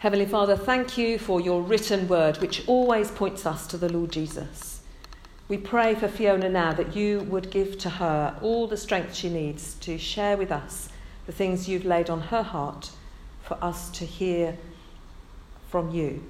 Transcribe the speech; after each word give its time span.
Heavenly 0.00 0.26
Father, 0.26 0.56
thank 0.56 0.96
you 0.96 1.18
for 1.18 1.40
your 1.40 1.60
written 1.60 2.06
word, 2.06 2.36
which 2.36 2.62
always 2.68 3.10
points 3.10 3.44
us 3.44 3.66
to 3.66 3.76
the 3.76 3.92
Lord 3.92 4.12
Jesus. 4.12 4.80
We 5.48 5.56
pray 5.56 5.96
for 5.96 6.06
Fiona 6.06 6.48
now 6.48 6.72
that 6.74 6.94
you 6.94 7.20
would 7.22 7.50
give 7.50 7.78
to 7.78 7.90
her 7.90 8.38
all 8.40 8.68
the 8.68 8.76
strength 8.76 9.16
she 9.16 9.28
needs 9.28 9.74
to 9.80 9.98
share 9.98 10.36
with 10.36 10.52
us 10.52 10.88
the 11.26 11.32
things 11.32 11.68
you've 11.68 11.84
laid 11.84 12.10
on 12.10 12.20
her 12.20 12.44
heart 12.44 12.92
for 13.42 13.58
us 13.60 13.90
to 13.90 14.04
hear 14.04 14.56
from 15.68 15.90
you 15.90 16.22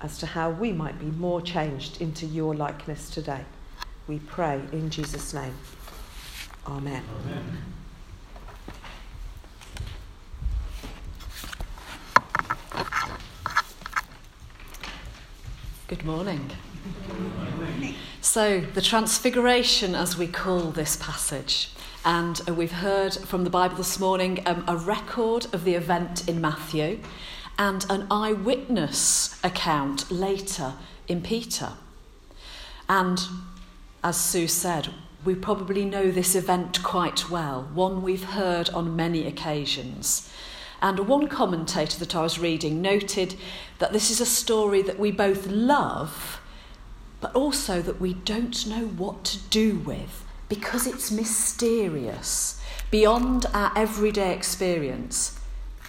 as 0.00 0.16
to 0.16 0.26
how 0.26 0.48
we 0.48 0.72
might 0.72 0.98
be 0.98 1.06
more 1.06 1.42
changed 1.42 2.00
into 2.00 2.24
your 2.24 2.54
likeness 2.54 3.10
today. 3.10 3.44
We 4.08 4.20
pray 4.20 4.62
in 4.72 4.88
Jesus' 4.88 5.34
name. 5.34 5.54
Amen. 6.66 7.02
Amen. 7.26 7.62
Good 15.92 16.06
morning. 16.06 16.50
So, 18.22 18.60
the 18.60 18.80
Transfiguration, 18.80 19.94
as 19.94 20.16
we 20.16 20.26
call 20.26 20.70
this 20.70 20.96
passage, 20.96 21.68
and 22.02 22.40
uh, 22.48 22.54
we've 22.54 22.72
heard 22.72 23.12
from 23.12 23.44
the 23.44 23.50
Bible 23.50 23.76
this 23.76 24.00
morning 24.00 24.42
um, 24.46 24.64
a 24.66 24.74
record 24.74 25.48
of 25.52 25.64
the 25.64 25.74
event 25.74 26.26
in 26.26 26.40
Matthew 26.40 27.00
and 27.58 27.84
an 27.90 28.06
eyewitness 28.10 29.38
account 29.44 30.10
later 30.10 30.72
in 31.08 31.20
Peter. 31.20 31.74
And 32.88 33.20
as 34.02 34.16
Sue 34.16 34.48
said, 34.48 34.88
we 35.26 35.34
probably 35.34 35.84
know 35.84 36.10
this 36.10 36.34
event 36.34 36.82
quite 36.82 37.28
well, 37.28 37.68
one 37.74 38.00
we've 38.00 38.24
heard 38.24 38.70
on 38.70 38.96
many 38.96 39.26
occasions. 39.26 40.32
And 40.82 41.06
one 41.06 41.28
commentator 41.28 41.96
that 42.00 42.16
I 42.16 42.22
was 42.22 42.40
reading 42.40 42.82
noted 42.82 43.36
that 43.78 43.92
this 43.92 44.10
is 44.10 44.20
a 44.20 44.26
story 44.26 44.82
that 44.82 44.98
we 44.98 45.12
both 45.12 45.46
love, 45.46 46.40
but 47.20 47.32
also 47.36 47.80
that 47.80 48.00
we 48.00 48.14
don't 48.14 48.66
know 48.66 48.86
what 48.88 49.24
to 49.26 49.38
do 49.38 49.76
with 49.78 50.24
because 50.48 50.86
it's 50.86 51.12
mysterious, 51.12 52.60
beyond 52.90 53.46
our 53.54 53.72
everyday 53.76 54.34
experience. 54.34 55.38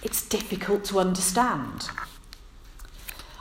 It's 0.02 0.26
difficult 0.26 0.84
to 0.84 1.00
understand. 1.00 1.88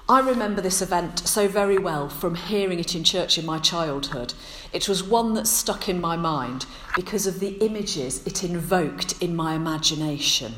I 0.10 0.20
remember 0.20 0.60
this 0.60 0.82
event 0.82 1.20
so 1.20 1.48
very 1.48 1.78
well 1.78 2.10
from 2.10 2.36
hearing 2.36 2.80
it 2.80 2.96
in 2.96 3.04
church 3.04 3.38
in 3.38 3.46
my 3.46 3.60
childhood. 3.60 4.34
It 4.74 4.90
was 4.90 5.04
one 5.04 5.36
that 5.36 5.48
stuck 5.48 5.88
in 5.88 6.02
my 6.02 6.18
mind 6.18 6.66
because 6.96 7.28
of 7.28 7.40
the 7.40 7.54
images 7.64 8.26
it 8.26 8.44
invoked 8.44 9.22
in 9.22 9.36
my 9.36 9.54
imagination. 9.54 10.56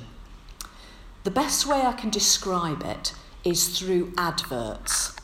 The 1.26 1.32
best 1.32 1.66
way 1.66 1.82
I 1.82 1.94
can 1.94 2.12
describe 2.12 2.84
it 2.84 3.16
is 3.44 3.80
through 3.80 4.14
adverts. 4.16 5.16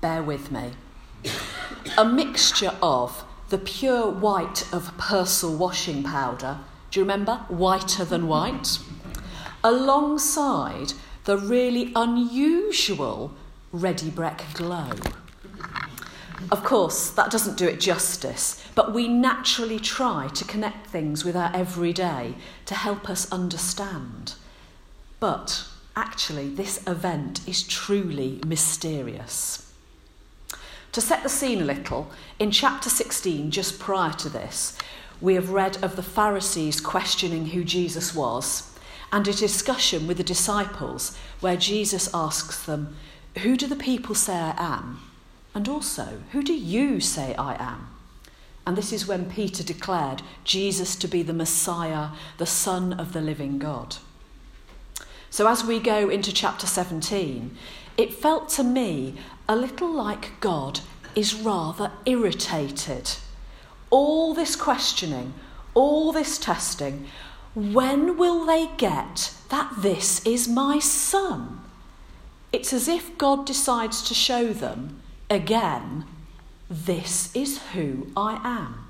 Bear 0.00 0.22
with 0.22 0.52
me. 0.52 0.74
A 1.96 2.04
mixture 2.04 2.76
of 2.80 3.24
the 3.48 3.58
pure 3.58 4.08
white 4.08 4.72
of 4.72 4.96
Persil 4.98 5.58
washing 5.58 6.04
powder, 6.04 6.60
do 6.92 7.00
you 7.00 7.04
remember? 7.04 7.44
Whiter 7.48 8.04
than 8.04 8.28
white. 8.28 8.78
Alongside 9.64 10.92
the 11.24 11.36
really 11.36 11.90
unusual 11.96 13.34
Ready 13.72 14.10
Brek 14.10 14.54
glow. 14.54 14.92
Of 16.52 16.62
course, 16.62 17.10
that 17.10 17.32
doesn't 17.32 17.58
do 17.58 17.66
it 17.66 17.80
justice, 17.80 18.64
but 18.76 18.94
we 18.94 19.08
naturally 19.08 19.80
try 19.80 20.28
to 20.28 20.44
connect 20.44 20.86
things 20.86 21.24
with 21.24 21.34
our 21.34 21.50
everyday 21.52 22.36
to 22.66 22.76
help 22.76 23.10
us 23.10 23.30
understand. 23.32 24.34
But 25.20 25.66
actually, 25.96 26.48
this 26.48 26.86
event 26.86 27.46
is 27.48 27.62
truly 27.64 28.40
mysterious. 28.46 29.72
To 30.92 31.00
set 31.00 31.22
the 31.22 31.28
scene 31.28 31.60
a 31.60 31.64
little, 31.64 32.10
in 32.38 32.50
chapter 32.50 32.88
16, 32.88 33.50
just 33.50 33.78
prior 33.78 34.12
to 34.14 34.28
this, 34.28 34.76
we 35.20 35.34
have 35.34 35.50
read 35.50 35.82
of 35.82 35.96
the 35.96 36.02
Pharisees 36.02 36.80
questioning 36.80 37.46
who 37.46 37.64
Jesus 37.64 38.14
was 38.14 38.74
and 39.12 39.26
a 39.26 39.32
discussion 39.32 40.06
with 40.06 40.16
the 40.16 40.24
disciples 40.24 41.16
where 41.40 41.56
Jesus 41.56 42.08
asks 42.14 42.64
them, 42.64 42.96
Who 43.38 43.56
do 43.56 43.66
the 43.66 43.76
people 43.76 44.14
say 44.14 44.34
I 44.34 44.54
am? 44.56 45.00
And 45.54 45.68
also, 45.68 46.20
who 46.32 46.42
do 46.42 46.54
you 46.54 47.00
say 47.00 47.34
I 47.34 47.56
am? 47.60 47.88
And 48.66 48.76
this 48.76 48.92
is 48.92 49.06
when 49.06 49.30
Peter 49.30 49.64
declared 49.64 50.22
Jesus 50.44 50.94
to 50.96 51.08
be 51.08 51.22
the 51.22 51.32
Messiah, 51.32 52.10
the 52.36 52.46
Son 52.46 52.92
of 52.92 53.12
the 53.12 53.20
living 53.20 53.58
God. 53.58 53.96
So 55.30 55.46
as 55.46 55.64
we 55.64 55.78
go 55.78 56.08
into 56.08 56.32
chapter 56.32 56.66
17, 56.66 57.56
it 57.96 58.14
felt 58.14 58.48
to 58.50 58.64
me 58.64 59.14
a 59.48 59.56
little 59.56 59.92
like 59.92 60.40
God 60.40 60.80
is 61.14 61.34
rather 61.34 61.90
irritated. 62.06 63.10
All 63.90 64.34
this 64.34 64.56
questioning, 64.56 65.34
all 65.74 66.12
this 66.12 66.38
testing, 66.38 67.06
when 67.54 68.16
will 68.16 68.44
they 68.44 68.68
get 68.76 69.32
that 69.48 69.72
this 69.78 70.24
is 70.26 70.48
my 70.48 70.78
son? 70.78 71.60
It's 72.52 72.72
as 72.72 72.88
if 72.88 73.18
God 73.18 73.46
decides 73.46 74.02
to 74.08 74.14
show 74.14 74.52
them 74.52 75.00
again, 75.28 76.04
this 76.70 77.34
is 77.34 77.58
who 77.72 78.08
I 78.16 78.40
am. 78.44 78.86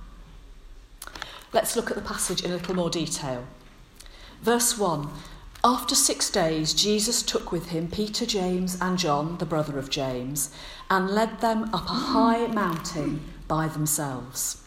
Let's 1.52 1.76
look 1.76 1.90
at 1.90 1.96
the 1.96 2.02
passage 2.02 2.44
in 2.44 2.50
a 2.50 2.54
little 2.54 2.74
more 2.74 2.90
detail. 2.90 3.46
Verse 4.42 4.76
1 4.76 5.08
after 5.64 5.94
six 5.94 6.30
days, 6.30 6.72
Jesus 6.72 7.20
took 7.22 7.50
with 7.50 7.70
him 7.70 7.88
Peter, 7.88 8.24
James, 8.24 8.78
and 8.80 8.96
John, 8.96 9.38
the 9.38 9.46
brother 9.46 9.78
of 9.78 9.90
James, 9.90 10.50
and 10.88 11.10
led 11.10 11.40
them 11.40 11.64
up 11.74 11.86
a 11.86 12.12
high 12.12 12.46
mountain 12.46 13.24
by 13.48 13.66
themselves. 13.66 14.62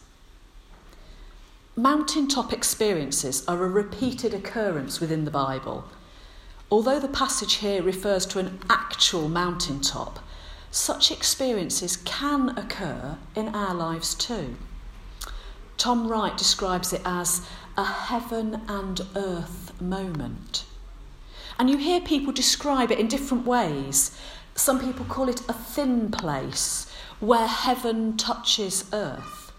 Mountaintop 1.74 2.52
experiences 2.52 3.42
are 3.48 3.64
a 3.64 3.68
repeated 3.68 4.34
occurrence 4.34 5.00
within 5.00 5.24
the 5.24 5.30
Bible. 5.30 5.84
Although 6.70 7.00
the 7.00 7.08
passage 7.08 7.54
here 7.54 7.82
refers 7.82 8.26
to 8.26 8.38
an 8.38 8.60
actual 8.68 9.30
mountaintop, 9.30 10.18
such 10.70 11.10
experiences 11.10 11.96
can 11.96 12.50
occur 12.58 13.16
in 13.34 13.48
our 13.54 13.74
lives 13.74 14.14
too. 14.14 14.56
Tom 15.78 16.08
Wright 16.08 16.36
describes 16.36 16.92
it 16.92 17.00
as 17.06 17.40
a 17.78 17.84
heaven 17.84 18.60
and 18.68 19.00
earth 19.16 19.80
moment. 19.80 20.64
And 21.58 21.70
you 21.70 21.76
hear 21.76 22.00
people 22.00 22.32
describe 22.32 22.90
it 22.90 22.98
in 22.98 23.08
different 23.08 23.46
ways. 23.46 24.16
Some 24.54 24.80
people 24.80 25.04
call 25.06 25.28
it 25.28 25.48
a 25.48 25.52
thin 25.52 26.10
place 26.10 26.90
where 27.20 27.46
heaven 27.46 28.16
touches 28.16 28.84
earth. 28.92 29.52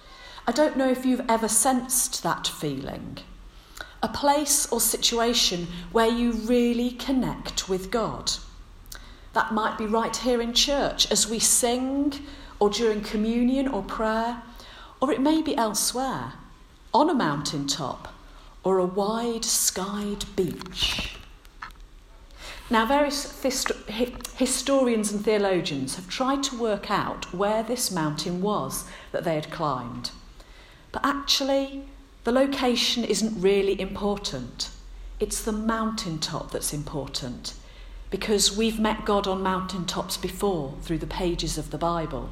I 0.46 0.52
don't 0.52 0.76
know 0.76 0.90
if 0.90 1.06
you've 1.06 1.26
ever 1.30 1.48
sensed 1.48 2.24
that 2.24 2.48
feeling. 2.48 3.20
A 4.02 4.10
place 4.10 4.70
or 4.72 4.82
situation 4.82 5.68
where 5.94 6.10
you 6.10 6.34
really 6.34 6.92
connect 6.92 7.70
with 7.70 7.90
God. 7.90 8.34
That 9.32 9.54
might 9.54 9.78
be 9.78 9.86
right 9.86 10.16
here 10.16 10.42
in 10.42 10.54
church 10.54 11.10
as 11.10 11.30
we 11.30 11.40
sing, 11.40 12.14
or 12.60 12.70
during 12.70 13.02
communion 13.02 13.68
or 13.68 13.82
prayer, 13.82 14.44
or 15.02 15.12
it 15.12 15.22
may 15.22 15.42
be 15.42 15.56
elsewhere, 15.56 16.34
on 16.94 17.10
a 17.10 17.14
mountaintop 17.14 18.14
or 18.64 18.78
a 18.78 18.86
wide 18.86 19.44
skied 19.46 20.26
beach. 20.36 21.18
Now, 22.74 22.88
various 22.88 23.40
historians 24.36 25.12
and 25.12 25.24
theologians 25.24 25.94
have 25.96 26.10
tried 26.10 26.42
to 26.42 26.58
work 26.58 26.90
out 26.90 27.32
where 27.32 27.62
this 27.62 27.92
mountain 27.92 28.42
was 28.42 28.86
that 29.12 29.24
they 29.24 29.36
had 29.36 29.52
climbed. 29.52 30.10
But 30.92 31.06
actually, 31.06 31.84
the 32.24 32.32
location 32.32 33.04
isn't 33.04 33.40
really 33.40 33.80
important. 33.80 34.72
It's 35.20 35.44
the 35.44 35.52
mountaintop 35.52 36.50
that's 36.50 36.74
important 36.74 37.54
because 38.10 38.58
we've 38.58 38.80
met 38.80 39.06
God 39.06 39.28
on 39.28 39.44
mountaintops 39.44 40.18
before 40.18 40.74
through 40.82 40.98
the 40.98 41.06
pages 41.06 41.60
of 41.60 41.70
the 41.70 41.78
Bible. 41.78 42.32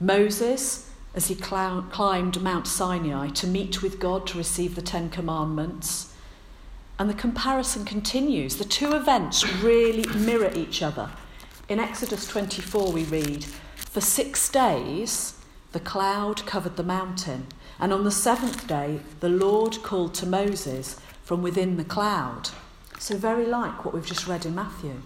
Moses, 0.00 0.90
as 1.14 1.26
he 1.26 1.34
climbed 1.34 2.40
Mount 2.40 2.66
Sinai 2.66 3.28
to 3.28 3.46
meet 3.46 3.82
with 3.82 4.00
God 4.00 4.26
to 4.28 4.38
receive 4.38 4.74
the 4.74 4.80
Ten 4.80 5.10
Commandments, 5.10 6.14
and 6.98 7.08
the 7.08 7.14
comparison 7.14 7.84
continues. 7.84 8.56
The 8.56 8.64
two 8.64 8.92
events 8.92 9.48
really 9.62 10.04
mirror 10.18 10.50
each 10.54 10.82
other. 10.82 11.10
In 11.68 11.78
Exodus 11.78 12.26
24, 12.26 12.92
we 12.92 13.04
read, 13.04 13.44
For 13.76 14.00
six 14.00 14.48
days 14.48 15.34
the 15.72 15.80
cloud 15.80 16.44
covered 16.46 16.76
the 16.76 16.82
mountain, 16.82 17.46
and 17.78 17.92
on 17.92 18.04
the 18.04 18.10
seventh 18.10 18.66
day 18.66 19.00
the 19.20 19.28
Lord 19.28 19.82
called 19.82 20.14
to 20.14 20.26
Moses 20.26 20.98
from 21.22 21.42
within 21.42 21.76
the 21.76 21.84
cloud. 21.84 22.50
So, 22.98 23.16
very 23.16 23.46
like 23.46 23.84
what 23.84 23.94
we've 23.94 24.04
just 24.04 24.26
read 24.26 24.44
in 24.44 24.54
Matthew. 24.54 25.02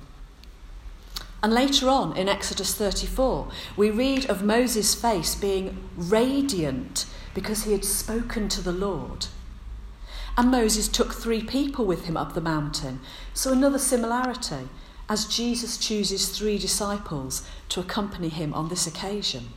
And 1.42 1.52
later 1.52 1.88
on 1.88 2.16
in 2.16 2.28
Exodus 2.28 2.74
34, 2.74 3.48
we 3.76 3.90
read 3.90 4.30
of 4.30 4.44
Moses' 4.44 4.94
face 4.94 5.34
being 5.34 5.88
radiant 5.96 7.04
because 7.34 7.64
he 7.64 7.72
had 7.72 7.84
spoken 7.84 8.48
to 8.50 8.62
the 8.62 8.72
Lord. 8.72 9.26
And 10.36 10.50
Moses 10.50 10.88
took 10.88 11.12
three 11.14 11.42
people 11.42 11.84
with 11.84 12.06
him 12.06 12.16
up 12.16 12.34
the 12.34 12.40
mountain. 12.40 13.00
So 13.34 13.52
another 13.52 13.78
similarity. 13.78 14.68
as 15.08 15.26
Jesus 15.26 15.76
chooses 15.76 16.28
three 16.30 16.56
disciples 16.56 17.46
to 17.68 17.80
accompany 17.80 18.30
him 18.30 18.54
on 18.54 18.68
this 18.68 18.86
occasion. 18.86 19.48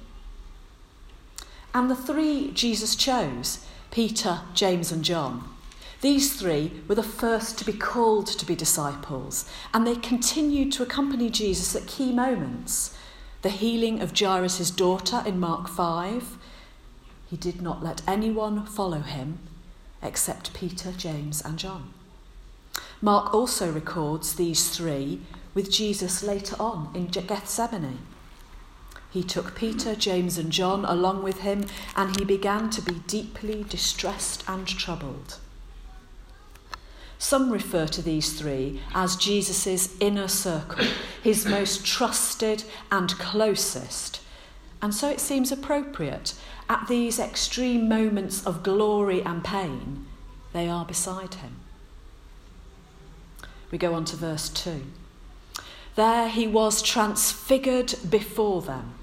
And 1.74 1.90
the 1.90 1.96
three 1.96 2.52
Jesus 2.52 2.96
chose 2.96 3.66
Peter, 3.92 4.42
James, 4.54 4.92
and 4.92 5.06
John 5.06 5.56
these 6.06 6.36
three 6.40 6.84
were 6.88 6.94
the 6.94 7.02
first 7.02 7.58
to 7.58 7.66
be 7.66 7.74
called 7.74 8.28
to 8.28 8.46
be 8.46 8.56
disciples, 8.56 9.50
and 9.74 9.88
they 9.88 9.96
continued 9.96 10.72
to 10.74 10.84
accompany 10.84 11.32
Jesus 11.32 11.76
at 11.76 11.88
key 11.88 12.12
moments. 12.12 12.96
The 13.42 13.50
healing 13.50 14.02
of 14.02 14.16
Jairus' 14.16 14.70
daughter 14.70 15.24
in 15.26 15.40
Mark 15.40 15.68
5. 15.68 16.38
He 17.28 17.38
did 17.38 17.60
not 17.60 17.84
let 17.84 18.04
anyone 18.08 18.68
follow 18.68 19.00
him 19.00 19.40
except 20.06 20.54
Peter, 20.54 20.92
James, 20.92 21.42
and 21.42 21.58
John. 21.58 21.94
Mark 23.02 23.34
also 23.34 23.72
records 23.72 24.36
these 24.36 24.70
three 24.70 25.22
with 25.54 25.72
Jesus 25.72 26.24
later 26.24 26.56
on 26.60 26.92
in 26.94 27.08
Gethsemane. 27.08 28.00
He 29.12 29.24
took 29.24 29.56
Peter, 29.56 29.96
James, 29.96 30.38
and 30.38 30.52
John 30.52 30.84
along 30.84 31.24
with 31.24 31.40
him, 31.40 31.66
and 31.96 32.18
he 32.18 32.26
began 32.26 32.70
to 32.72 32.82
be 32.82 32.96
deeply 33.08 33.64
distressed 33.64 34.44
and 34.48 34.68
troubled. 34.68 35.38
Some 37.18 37.50
refer 37.50 37.88
to 37.88 38.02
these 38.02 38.34
three 38.34 38.82
as 38.94 39.16
Jesus' 39.16 39.96
inner 40.02 40.28
circle, 40.28 40.86
his 41.24 41.46
most 41.46 41.86
trusted 41.86 42.66
and 42.92 43.18
closest. 43.18 44.20
And 44.82 44.94
so 44.94 45.10
it 45.10 45.22
seems 45.22 45.52
appropriate 45.52 46.34
at 46.70 46.88
these 46.88 47.20
extreme 47.20 47.88
moments 47.88 48.46
of 48.46 48.64
glory 48.64 49.22
and 49.22 49.44
pain, 49.44 50.08
they 50.54 50.68
are 50.68 50.86
beside 50.86 51.36
him. 51.36 51.58
We 53.72 53.78
go 53.78 53.94
on 53.94 54.06
to 54.06 54.16
verse 54.16 54.50
2. 54.50 54.82
There 55.96 56.30
he 56.30 56.48
was 56.48 56.82
transfigured 56.82 57.96
before 58.10 58.62
them. 58.62 58.96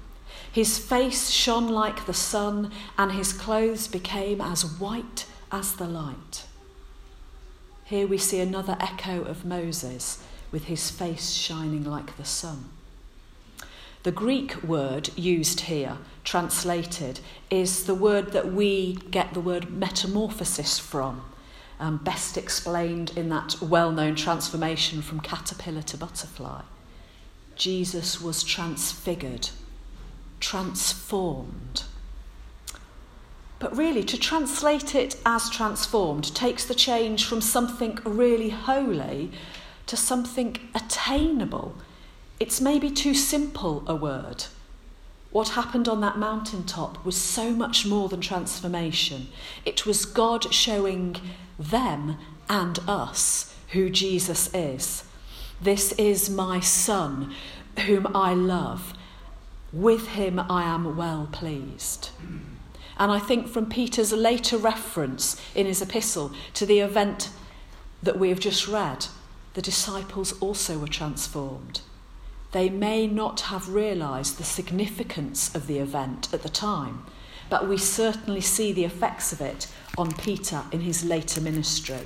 His 0.51 0.77
face 0.77 1.29
shone 1.29 1.67
like 1.67 2.05
the 2.05 2.13
sun, 2.13 2.71
and 2.97 3.11
his 3.11 3.33
clothes 3.33 3.87
became 3.87 4.39
as 4.39 4.63
white 4.79 5.25
as 5.51 5.73
the 5.73 5.87
light. 5.87 6.45
Here 7.85 8.07
we 8.07 8.17
see 8.17 8.39
another 8.39 8.77
echo 8.79 9.23
of 9.23 9.45
Moses 9.45 10.23
with 10.51 10.65
his 10.65 10.89
face 10.91 11.31
shining 11.31 11.83
like 11.83 12.17
the 12.17 12.25
sun. 12.25 12.69
The 14.03 14.11
Greek 14.11 14.61
word 14.63 15.09
used 15.17 15.61
here, 15.61 15.97
translated, 16.25 17.21
is 17.49 17.85
the 17.85 17.95
word 17.95 18.33
that 18.33 18.51
we 18.51 18.95
get 19.11 19.33
the 19.33 19.39
word 19.39 19.71
metamorphosis 19.71 20.77
from, 20.77 21.23
um, 21.79 21.99
best 21.99 22.37
explained 22.37 23.13
in 23.15 23.29
that 23.29 23.61
well 23.61 23.91
known 23.91 24.15
transformation 24.15 25.01
from 25.01 25.21
caterpillar 25.21 25.83
to 25.83 25.95
butterfly. 25.95 26.63
Jesus 27.55 28.19
was 28.19 28.43
transfigured, 28.43 29.49
transformed. 30.41 31.83
But 33.59 33.77
really, 33.77 34.03
to 34.03 34.17
translate 34.17 34.95
it 34.95 35.15
as 35.25 35.49
transformed 35.49 36.35
takes 36.35 36.65
the 36.65 36.75
change 36.75 37.23
from 37.23 37.39
something 37.39 37.97
really 38.03 38.49
holy 38.49 39.31
to 39.85 39.95
something 39.95 40.57
attainable. 40.75 41.77
It's 42.43 42.59
maybe 42.59 42.91
too 42.91 43.13
simple 43.13 43.85
a 43.87 43.95
word. 43.95 44.47
What 45.31 45.55
happened 45.55 45.87
on 45.87 46.01
that 46.01 46.17
mountaintop 46.17 47.05
was 47.05 47.15
so 47.15 47.51
much 47.51 47.85
more 47.85 48.09
than 48.09 48.19
transformation. 48.19 49.27
It 49.63 49.85
was 49.85 50.03
God 50.03 50.53
showing 50.53 51.15
them 51.57 52.17
and 52.49 52.79
us 52.85 53.55
who 53.69 53.89
Jesus 53.89 54.53
is. 54.53 55.05
This 55.61 55.93
is 55.93 56.29
my 56.29 56.59
Son, 56.59 57.33
whom 57.85 58.13
I 58.13 58.33
love. 58.33 58.93
With 59.71 60.09
him 60.09 60.37
I 60.37 60.63
am 60.63 60.97
well 60.97 61.29
pleased. 61.31 62.09
And 62.97 63.09
I 63.09 63.19
think 63.19 63.47
from 63.47 63.69
Peter's 63.69 64.11
later 64.11 64.57
reference 64.57 65.41
in 65.55 65.65
his 65.65 65.81
epistle 65.81 66.33
to 66.55 66.65
the 66.65 66.81
event 66.81 67.29
that 68.01 68.19
we 68.19 68.27
have 68.27 68.41
just 68.41 68.67
read, 68.67 69.05
the 69.53 69.61
disciples 69.61 70.33
also 70.41 70.77
were 70.77 70.87
transformed. 70.87 71.79
They 72.53 72.69
may 72.69 73.07
not 73.07 73.41
have 73.41 73.73
realised 73.73 74.37
the 74.37 74.43
significance 74.43 75.53
of 75.55 75.65
the 75.65 75.79
event 75.79 76.31
at 76.31 76.43
the 76.43 76.49
time, 76.49 77.03
but 77.49 77.67
we 77.67 77.77
certainly 77.77 78.41
see 78.41 78.71
the 78.71 78.85
effects 78.85 79.33
of 79.33 79.41
it 79.41 79.67
on 79.97 80.13
Peter 80.13 80.61
in 80.71 80.81
his 80.81 81.03
later 81.03 81.41
ministry. 81.41 82.01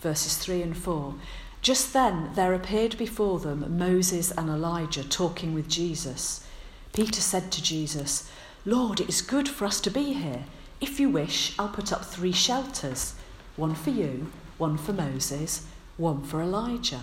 Verses 0.00 0.36
3 0.38 0.62
and 0.62 0.76
4. 0.76 1.14
Just 1.60 1.92
then 1.92 2.30
there 2.34 2.54
appeared 2.54 2.96
before 2.96 3.40
them 3.40 3.76
Moses 3.76 4.30
and 4.30 4.48
Elijah 4.48 5.08
talking 5.08 5.54
with 5.54 5.68
Jesus. 5.68 6.46
Peter 6.92 7.20
said 7.20 7.50
to 7.50 7.62
Jesus, 7.62 8.30
Lord, 8.64 9.00
it 9.00 9.08
is 9.08 9.22
good 9.22 9.48
for 9.48 9.64
us 9.64 9.80
to 9.80 9.90
be 9.90 10.12
here. 10.12 10.44
If 10.80 11.00
you 11.00 11.08
wish, 11.08 11.58
I'll 11.58 11.68
put 11.68 11.92
up 11.92 12.04
three 12.04 12.32
shelters 12.32 13.14
one 13.56 13.74
for 13.74 13.90
you, 13.90 14.30
one 14.56 14.78
for 14.78 14.92
Moses, 14.92 15.66
one 15.96 16.22
for 16.22 16.40
Elijah. 16.40 17.02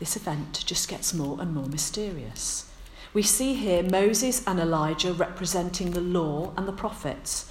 This 0.00 0.16
event 0.16 0.64
just 0.66 0.88
gets 0.88 1.12
more 1.12 1.36
and 1.40 1.54
more 1.54 1.66
mysterious. 1.66 2.68
We 3.12 3.22
see 3.22 3.52
here 3.52 3.82
Moses 3.82 4.42
and 4.46 4.58
Elijah 4.58 5.12
representing 5.12 5.90
the 5.90 6.00
law 6.00 6.54
and 6.56 6.66
the 6.66 6.72
prophets. 6.72 7.50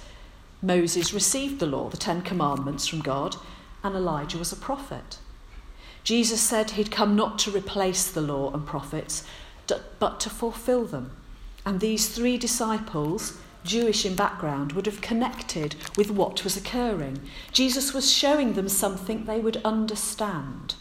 Moses 0.60 1.14
received 1.14 1.60
the 1.60 1.66
law, 1.66 1.88
the 1.88 1.96
Ten 1.96 2.22
Commandments 2.22 2.88
from 2.88 3.02
God, 3.02 3.36
and 3.84 3.94
Elijah 3.94 4.36
was 4.36 4.50
a 4.52 4.56
prophet. 4.56 5.18
Jesus 6.02 6.40
said 6.40 6.72
he'd 6.72 6.90
come 6.90 7.14
not 7.14 7.38
to 7.38 7.52
replace 7.52 8.10
the 8.10 8.20
law 8.20 8.52
and 8.52 8.66
prophets, 8.66 9.22
but 10.00 10.18
to 10.18 10.28
fulfill 10.28 10.84
them. 10.84 11.12
And 11.64 11.78
these 11.78 12.08
three 12.08 12.36
disciples, 12.36 13.38
Jewish 13.62 14.04
in 14.04 14.16
background, 14.16 14.72
would 14.72 14.86
have 14.86 15.00
connected 15.00 15.76
with 15.96 16.10
what 16.10 16.42
was 16.42 16.56
occurring. 16.56 17.20
Jesus 17.52 17.94
was 17.94 18.10
showing 18.10 18.54
them 18.54 18.68
something 18.68 19.24
they 19.24 19.38
would 19.38 19.58
understand, 19.64 20.74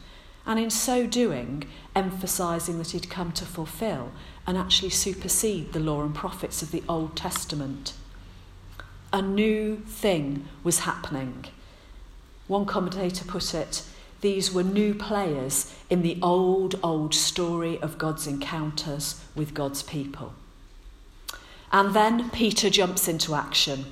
and 0.49 0.59
in 0.59 0.71
so 0.71 1.05
doing, 1.05 1.63
emphasising 1.95 2.79
that 2.79 2.89
he'd 2.89 3.07
come 3.07 3.31
to 3.31 3.45
fulfil 3.45 4.11
and 4.47 4.57
actually 4.57 4.89
supersede 4.89 5.73
the 5.73 5.79
law 5.79 6.01
and 6.01 6.15
prophets 6.15 6.63
of 6.63 6.71
the 6.71 6.81
Old 6.89 7.15
Testament. 7.15 7.93
A 9.13 9.21
new 9.21 9.77
thing 9.85 10.47
was 10.63 10.79
happening. 10.79 11.45
One 12.47 12.65
commentator 12.65 13.23
put 13.25 13.53
it 13.53 13.83
these 14.21 14.51
were 14.51 14.63
new 14.63 14.95
players 14.95 15.73
in 15.89 16.01
the 16.01 16.17
old, 16.21 16.77
old 16.83 17.13
story 17.13 17.79
of 17.81 17.97
God's 17.97 18.27
encounters 18.27 19.23
with 19.35 19.53
God's 19.53 19.83
people. 19.83 20.33
And 21.71 21.93
then 21.93 22.31
Peter 22.31 22.69
jumps 22.69 23.07
into 23.07 23.35
action. 23.35 23.85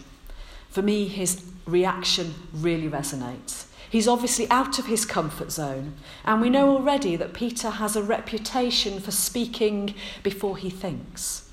For 0.78 0.84
me, 0.84 1.08
his 1.08 1.44
reaction 1.66 2.36
really 2.54 2.88
resonates. 2.88 3.66
He's 3.90 4.08
obviously 4.08 4.48
out 4.52 4.78
of 4.78 4.86
his 4.86 5.08
comfort 5.08 5.52
zone, 5.52 5.96
and 6.24 6.40
we 6.40 6.52
know 6.52 6.70
already 6.70 7.16
that 7.16 7.34
Peter 7.34 7.72
has 7.72 7.96
a 7.96 8.04
reputation 8.04 9.00
for 9.00 9.10
speaking 9.10 9.96
before 10.22 10.56
he 10.56 10.70
thinks. 10.70 11.50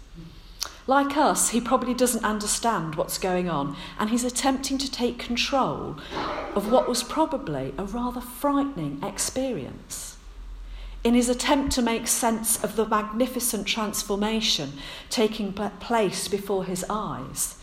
Like 0.86 1.16
us, 1.16 1.48
he 1.48 1.60
probably 1.62 1.94
doesn't 1.94 2.22
understand 2.22 2.96
what's 2.96 3.16
going 3.16 3.48
on, 3.48 3.78
and 3.98 4.10
he's 4.10 4.24
attempting 4.24 4.76
to 4.76 4.92
take 4.92 5.18
control 5.18 5.96
of 6.54 6.70
what 6.70 6.86
was 6.86 7.02
probably 7.02 7.72
a 7.78 7.84
rather 7.84 8.20
frightening 8.20 9.02
experience. 9.02 10.18
In 11.02 11.14
his 11.14 11.30
attempt 11.30 11.72
to 11.76 11.80
make 11.80 12.08
sense 12.08 12.62
of 12.62 12.76
the 12.76 12.86
magnificent 12.86 13.66
transformation 13.66 14.74
taking 15.08 15.54
place 15.54 16.28
before 16.28 16.66
his 16.66 16.84
eyes, 16.90 17.56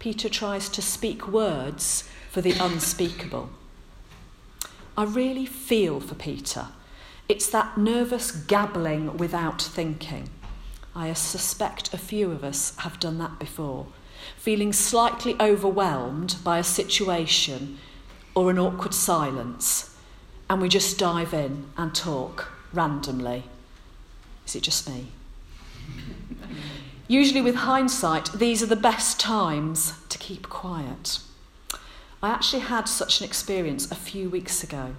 Peter 0.00 0.30
tries 0.30 0.70
to 0.70 0.80
speak 0.80 1.28
words 1.28 2.08
for 2.30 2.40
the 2.40 2.52
unspeakable. 2.52 3.50
I 4.96 5.04
really 5.04 5.44
feel 5.44 6.00
for 6.00 6.14
Peter. 6.14 6.68
It's 7.28 7.48
that 7.50 7.76
nervous 7.76 8.32
gabbling 8.32 9.18
without 9.18 9.60
thinking. 9.60 10.30
I 10.96 11.12
suspect 11.12 11.92
a 11.92 11.98
few 11.98 12.32
of 12.32 12.42
us 12.42 12.74
have 12.78 12.98
done 12.98 13.18
that 13.18 13.38
before, 13.38 13.88
feeling 14.38 14.72
slightly 14.72 15.36
overwhelmed 15.38 16.36
by 16.42 16.58
a 16.58 16.64
situation 16.64 17.78
or 18.34 18.50
an 18.50 18.58
awkward 18.58 18.94
silence, 18.94 19.96
and 20.48 20.62
we 20.62 20.70
just 20.70 20.98
dive 20.98 21.34
in 21.34 21.66
and 21.76 21.94
talk 21.94 22.50
randomly. 22.72 23.44
Is 24.46 24.56
it 24.56 24.62
just 24.62 24.88
me? 24.88 25.08
Usually, 27.10 27.42
with 27.42 27.56
hindsight, 27.56 28.30
these 28.34 28.62
are 28.62 28.66
the 28.66 28.76
best 28.76 29.18
times 29.18 29.94
to 30.10 30.18
keep 30.18 30.48
quiet. 30.48 31.18
I 32.22 32.30
actually 32.30 32.60
had 32.60 32.84
such 32.84 33.18
an 33.18 33.26
experience 33.26 33.90
a 33.90 33.96
few 33.96 34.30
weeks 34.30 34.62
ago 34.62 34.94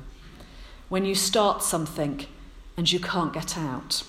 when 0.90 1.06
you 1.06 1.16
start 1.16 1.64
something 1.64 2.26
and 2.76 2.92
you 2.92 3.00
can't 3.00 3.32
get 3.32 3.58
out. 3.58 4.04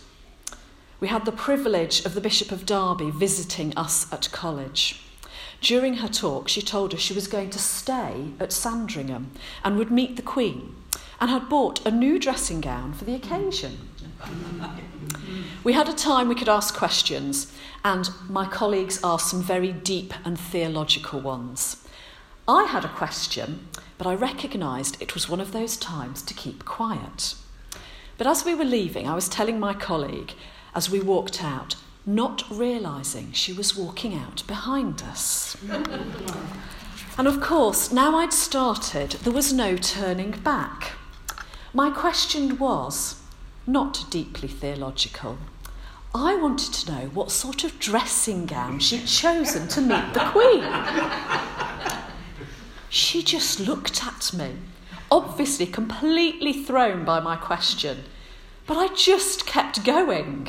We 0.98 1.06
had 1.06 1.24
the 1.24 1.30
privilege 1.30 2.04
of 2.04 2.14
the 2.14 2.20
Bishop 2.20 2.50
of 2.50 2.66
Derby 2.66 3.12
visiting 3.12 3.72
us 3.78 4.12
at 4.12 4.32
college. 4.32 5.00
During 5.60 5.98
her 5.98 6.08
talk, 6.08 6.48
she 6.48 6.60
told 6.60 6.92
us 6.92 6.98
she 6.98 7.14
was 7.14 7.28
going 7.28 7.50
to 7.50 7.60
stay 7.60 8.32
at 8.40 8.52
Sandringham 8.52 9.30
and 9.62 9.78
would 9.78 9.92
meet 9.92 10.16
the 10.16 10.22
Queen 10.22 10.74
and 11.20 11.30
had 11.30 11.48
bought 11.48 11.86
a 11.86 11.92
new 11.92 12.18
dressing 12.18 12.60
gown 12.60 12.94
for 12.94 13.04
the 13.04 13.14
occasion. 13.14 13.78
We 15.64 15.74
had 15.74 15.88
a 15.88 15.92
time 15.92 16.28
we 16.28 16.34
could 16.34 16.48
ask 16.48 16.74
questions, 16.74 17.52
and 17.84 18.10
my 18.28 18.46
colleagues 18.48 18.98
asked 19.04 19.30
some 19.30 19.42
very 19.42 19.70
deep 19.70 20.12
and 20.24 20.36
theological 20.38 21.20
ones. 21.20 21.86
I 22.48 22.64
had 22.64 22.84
a 22.84 22.88
question, 22.88 23.68
but 23.96 24.08
I 24.08 24.14
recognised 24.14 25.00
it 25.00 25.14
was 25.14 25.28
one 25.28 25.40
of 25.40 25.52
those 25.52 25.76
times 25.76 26.20
to 26.22 26.34
keep 26.34 26.64
quiet. 26.64 27.36
But 28.18 28.26
as 28.26 28.44
we 28.44 28.56
were 28.56 28.64
leaving, 28.64 29.08
I 29.08 29.14
was 29.14 29.28
telling 29.28 29.60
my 29.60 29.72
colleague 29.72 30.32
as 30.74 30.90
we 30.90 30.98
walked 30.98 31.44
out, 31.44 31.76
not 32.04 32.42
realising 32.50 33.30
she 33.30 33.52
was 33.52 33.76
walking 33.76 34.16
out 34.16 34.42
behind 34.48 35.02
us. 35.02 35.56
and 37.16 37.28
of 37.28 37.40
course, 37.40 37.92
now 37.92 38.16
I'd 38.16 38.32
started, 38.32 39.12
there 39.22 39.32
was 39.32 39.52
no 39.52 39.76
turning 39.76 40.32
back. 40.32 40.94
My 41.72 41.90
question 41.90 42.58
was 42.58 43.20
not 43.64 44.06
deeply 44.10 44.48
theological. 44.48 45.38
I 46.14 46.34
wanted 46.36 46.74
to 46.74 46.92
know 46.92 47.08
what 47.08 47.30
sort 47.30 47.64
of 47.64 47.78
dressing 47.78 48.44
gown 48.44 48.80
she'd 48.80 49.06
chosen 49.06 49.66
to 49.68 49.80
meet 49.80 50.12
the 50.12 50.20
Queen. 50.30 50.62
She 52.90 53.22
just 53.22 53.58
looked 53.58 54.04
at 54.04 54.34
me, 54.34 54.56
obviously 55.10 55.64
completely 55.64 56.52
thrown 56.52 57.06
by 57.06 57.20
my 57.20 57.36
question. 57.36 58.04
But 58.66 58.76
I 58.76 58.94
just 58.94 59.46
kept 59.46 59.84
going, 59.84 60.48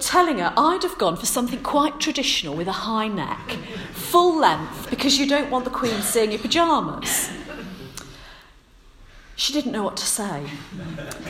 telling 0.00 0.38
her 0.38 0.52
I'd 0.56 0.82
have 0.82 0.98
gone 0.98 1.16
for 1.16 1.26
something 1.26 1.62
quite 1.62 2.00
traditional 2.00 2.56
with 2.56 2.66
a 2.66 2.72
high 2.72 3.06
neck, 3.06 3.52
full 3.92 4.36
length, 4.36 4.90
because 4.90 5.18
you 5.18 5.26
don't 5.26 5.50
want 5.50 5.64
the 5.64 5.70
Queen 5.70 6.02
seeing 6.02 6.32
your 6.32 6.40
pyjamas. 6.40 7.30
She 9.36 9.52
didn't 9.52 9.72
know 9.72 9.84
what 9.84 9.96
to 9.98 10.04
say. 10.04 10.46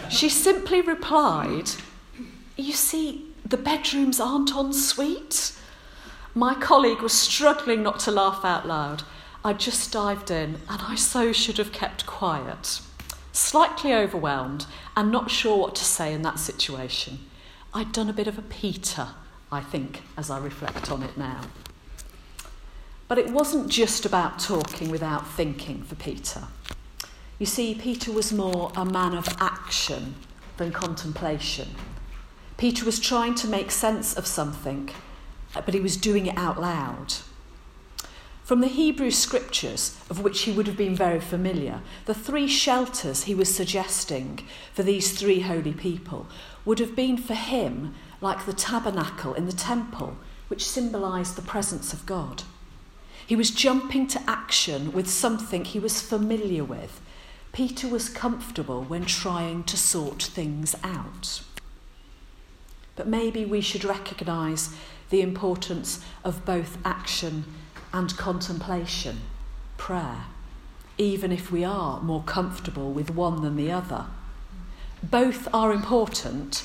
She 0.08 0.30
simply 0.30 0.80
replied, 0.80 1.70
You 2.56 2.72
see, 2.72 3.29
the 3.50 3.56
bedrooms 3.56 4.20
aren't 4.20 4.54
en 4.54 4.72
suite. 4.72 5.52
My 6.34 6.54
colleague 6.54 7.02
was 7.02 7.12
struggling 7.12 7.82
not 7.82 7.98
to 8.00 8.12
laugh 8.12 8.44
out 8.44 8.66
loud. 8.66 9.02
I 9.44 9.54
just 9.54 9.92
dived 9.92 10.30
in 10.30 10.60
and 10.68 10.80
I 10.82 10.94
so 10.94 11.32
should 11.32 11.58
have 11.58 11.72
kept 11.72 12.06
quiet. 12.06 12.80
Slightly 13.32 13.92
overwhelmed 13.92 14.66
and 14.96 15.10
not 15.10 15.30
sure 15.30 15.56
what 15.56 15.74
to 15.76 15.84
say 15.84 16.12
in 16.12 16.22
that 16.22 16.38
situation. 16.38 17.18
I'd 17.74 17.92
done 17.92 18.08
a 18.08 18.12
bit 18.12 18.28
of 18.28 18.38
a 18.38 18.42
Peter, 18.42 19.08
I 19.50 19.60
think, 19.60 20.02
as 20.16 20.30
I 20.30 20.38
reflect 20.38 20.90
on 20.90 21.02
it 21.02 21.16
now. 21.16 21.42
But 23.08 23.18
it 23.18 23.30
wasn't 23.30 23.68
just 23.68 24.06
about 24.06 24.38
talking 24.38 24.90
without 24.90 25.26
thinking 25.26 25.82
for 25.82 25.96
Peter. 25.96 26.44
You 27.40 27.46
see, 27.46 27.74
Peter 27.74 28.12
was 28.12 28.32
more 28.32 28.70
a 28.76 28.84
man 28.84 29.14
of 29.14 29.26
action 29.40 30.14
than 30.56 30.70
contemplation. 30.70 31.68
Peter 32.60 32.84
was 32.84 33.00
trying 33.00 33.34
to 33.34 33.48
make 33.48 33.70
sense 33.70 34.14
of 34.14 34.26
something, 34.26 34.90
but 35.54 35.72
he 35.72 35.80
was 35.80 35.96
doing 35.96 36.26
it 36.26 36.36
out 36.36 36.60
loud. 36.60 37.14
From 38.44 38.60
the 38.60 38.66
Hebrew 38.66 39.10
scriptures, 39.10 39.96
of 40.10 40.22
which 40.22 40.42
he 40.42 40.52
would 40.52 40.66
have 40.66 40.76
been 40.76 40.94
very 40.94 41.20
familiar, 41.20 41.80
the 42.04 42.12
three 42.12 42.46
shelters 42.46 43.24
he 43.24 43.34
was 43.34 43.48
suggesting 43.48 44.40
for 44.74 44.82
these 44.82 45.18
three 45.18 45.40
holy 45.40 45.72
people 45.72 46.26
would 46.66 46.80
have 46.80 46.94
been 46.94 47.16
for 47.16 47.32
him 47.32 47.94
like 48.20 48.44
the 48.44 48.52
tabernacle 48.52 49.32
in 49.32 49.46
the 49.46 49.52
temple, 49.52 50.18
which 50.48 50.68
symbolised 50.68 51.36
the 51.36 51.42
presence 51.42 51.94
of 51.94 52.04
God. 52.04 52.42
He 53.26 53.36
was 53.36 53.50
jumping 53.50 54.06
to 54.08 54.22
action 54.28 54.92
with 54.92 55.08
something 55.08 55.64
he 55.64 55.78
was 55.78 56.02
familiar 56.02 56.64
with. 56.64 57.00
Peter 57.52 57.88
was 57.88 58.10
comfortable 58.10 58.82
when 58.82 59.06
trying 59.06 59.64
to 59.64 59.78
sort 59.78 60.22
things 60.22 60.74
out. 60.84 61.40
But 62.96 63.06
maybe 63.06 63.44
we 63.44 63.60
should 63.60 63.84
recognise 63.84 64.74
the 65.10 65.22
importance 65.22 66.04
of 66.24 66.44
both 66.44 66.78
action 66.84 67.44
and 67.92 68.16
contemplation, 68.16 69.20
prayer, 69.76 70.24
even 70.98 71.32
if 71.32 71.50
we 71.50 71.64
are 71.64 72.00
more 72.00 72.22
comfortable 72.22 72.92
with 72.92 73.10
one 73.10 73.42
than 73.42 73.56
the 73.56 73.72
other. 73.72 74.06
Both 75.02 75.48
are 75.52 75.72
important, 75.72 76.64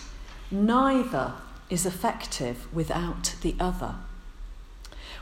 neither 0.51 1.33
is 1.69 1.85
effective 1.85 2.73
without 2.73 3.35
the 3.41 3.55
other. 3.59 3.95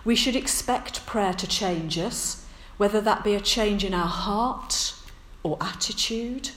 We 0.04 0.16
should 0.16 0.36
expect 0.36 1.06
prayer 1.06 1.34
to 1.34 1.48
change 1.48 1.98
us, 1.98 2.46
whether 2.78 3.00
that 3.02 3.24
be 3.24 3.36
a 3.36 3.40
change 3.40 3.86
in 3.86 3.94
our 3.94 4.08
heart 4.08 4.96
or 5.44 5.58
attitude 5.62 6.52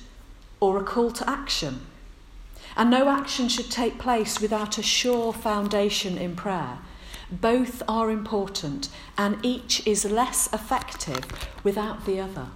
or 0.58 0.78
a 0.78 0.84
call 0.84 1.12
to 1.12 1.28
action. 1.28 1.86
And 2.76 2.90
no 2.90 3.08
action 3.08 3.48
should 3.48 3.70
take 3.70 3.98
place 3.98 4.40
without 4.40 4.78
a 4.78 4.82
sure 4.82 5.32
foundation 5.32 6.18
in 6.18 6.36
prayer 6.36 6.78
both 7.30 7.82
are 7.88 8.10
important, 8.10 8.88
and 9.18 9.44
each 9.44 9.86
is 9.86 10.04
less 10.04 10.52
effective 10.52 11.24
without 11.64 12.06
the 12.06 12.20
other. 12.20 12.48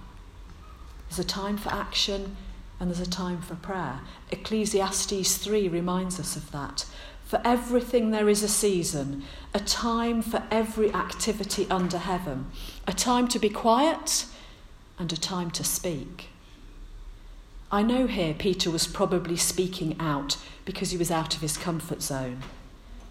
There's 1.09 1.19
a 1.19 1.23
time 1.23 1.57
for 1.57 1.69
action 1.73 2.37
and 2.79 2.89
there's 2.89 3.05
a 3.05 3.09
time 3.09 3.41
for 3.41 3.55
prayer. 3.55 3.99
Ecclesiastes 4.31 5.37
3 5.37 5.67
reminds 5.67 6.19
us 6.19 6.35
of 6.35 6.51
that. 6.51 6.85
For 7.25 7.41
everything 7.45 8.11
there 8.11 8.27
is 8.27 8.43
a 8.43 8.47
season, 8.47 9.23
a 9.53 9.59
time 9.59 10.21
for 10.21 10.43
every 10.49 10.91
activity 10.93 11.67
under 11.69 11.97
heaven, 11.97 12.49
a 12.87 12.93
time 12.93 13.27
to 13.29 13.39
be 13.39 13.49
quiet 13.49 14.25
and 14.97 15.11
a 15.13 15.17
time 15.17 15.51
to 15.51 15.63
speak. 15.63 16.30
I 17.73 17.83
know 17.83 18.05
here 18.05 18.33
Peter 18.33 18.69
was 18.69 18.85
probably 18.85 19.37
speaking 19.37 19.95
out 19.97 20.35
because 20.65 20.91
he 20.91 20.97
was 20.97 21.09
out 21.09 21.35
of 21.35 21.41
his 21.41 21.57
comfort 21.57 22.01
zone. 22.01 22.39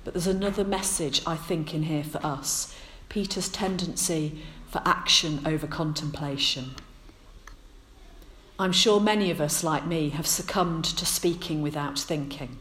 But 0.05 0.12
there's 0.12 0.26
another 0.26 0.64
message, 0.64 1.23
I 1.26 1.37
think, 1.37 1.73
in 1.73 1.85
here 1.85 2.05
for 2.05 2.25
us 2.25 2.75
Peter's 3.09 3.49
tendency 3.49 4.40
for 4.69 4.81
action 4.85 5.40
over 5.45 5.67
contemplation. 5.67 6.76
I'm 8.59 8.73
sure 8.73 9.00
many 9.00 9.31
of 9.31 9.40
us, 9.40 9.64
like 9.64 9.87
me, 9.87 10.11
have 10.11 10.26
succumbed 10.26 10.85
to 10.85 11.05
speaking 11.05 11.61
without 11.61 11.99
thinking. 11.99 12.59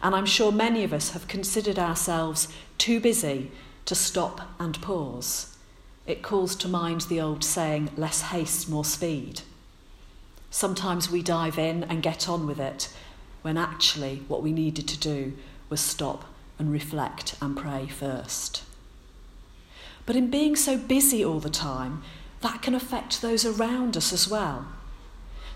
And 0.00 0.14
I'm 0.14 0.26
sure 0.26 0.52
many 0.52 0.84
of 0.84 0.92
us 0.92 1.10
have 1.10 1.26
considered 1.26 1.78
ourselves 1.78 2.48
too 2.78 3.00
busy 3.00 3.50
to 3.86 3.94
stop 3.94 4.42
and 4.60 4.80
pause. 4.80 5.56
It 6.06 6.22
calls 6.22 6.54
to 6.56 6.68
mind 6.68 7.02
the 7.02 7.20
old 7.20 7.42
saying, 7.42 7.90
less 7.96 8.20
haste, 8.20 8.68
more 8.68 8.84
speed. 8.84 9.40
Sometimes 10.54 11.10
we 11.10 11.20
dive 11.20 11.58
in 11.58 11.82
and 11.82 12.00
get 12.00 12.28
on 12.28 12.46
with 12.46 12.60
it, 12.60 12.88
when 13.42 13.56
actually 13.56 14.22
what 14.28 14.40
we 14.40 14.52
needed 14.52 14.86
to 14.86 14.96
do 14.96 15.32
was 15.68 15.80
stop 15.80 16.26
and 16.60 16.70
reflect 16.70 17.34
and 17.42 17.56
pray 17.56 17.88
first. 17.88 18.62
But 20.06 20.14
in 20.14 20.30
being 20.30 20.54
so 20.54 20.78
busy 20.78 21.24
all 21.24 21.40
the 21.40 21.50
time, 21.50 22.04
that 22.40 22.62
can 22.62 22.72
affect 22.72 23.20
those 23.20 23.44
around 23.44 23.96
us 23.96 24.12
as 24.12 24.28
well. 24.28 24.68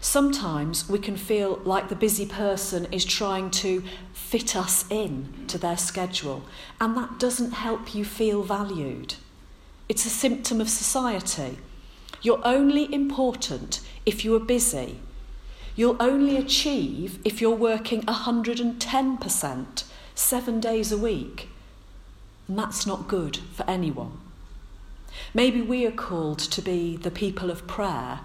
Sometimes 0.01 0.89
we 0.89 0.99
can 0.99 1.17
feel 1.17 1.61
like 1.65 1.89
the 1.89 1.95
busy 1.95 2.27
person 2.27 2.89
is 2.91 3.05
trying 3.05 3.53
to 3.53 3.85
fit 4.13 4.57
us 4.57 4.85
in 4.91 5.33
to 5.47 5.59
their 5.59 5.77
schedule, 5.77 6.43
and 6.81 6.97
that 6.97 7.21
doesn't 7.21 7.53
help 7.53 7.95
you 7.95 8.05
feel 8.05 8.43
valued. 8.43 9.15
It's 9.89 10.07
a 10.07 10.11
symptom 10.11 10.61
of 10.61 10.69
society. 10.69 11.59
You're 12.23 12.41
only 12.45 12.93
important 12.93 13.81
if 14.05 14.25
you 14.25 14.35
are 14.35 14.41
busy. 14.41 14.99
You'll 15.77 15.97
only 16.01 16.37
achieve 16.37 17.19
if 17.25 17.41
you're 17.41 17.51
working 17.55 18.03
110% 18.03 19.85
seven 20.15 20.61
days 20.61 20.91
a 20.91 20.99
week. 20.99 21.49
And 22.49 22.59
that's 22.59 22.87
not 22.87 23.09
good 23.09 23.37
for 23.55 23.69
anyone. 23.69 24.19
Maybe 25.33 25.63
we 25.63 25.87
are 25.87 25.93
called 25.93 26.39
to 26.39 26.63
be 26.63 26.97
the 26.97 27.11
people 27.11 27.51
of 27.51 27.67
prayer, 27.67 28.21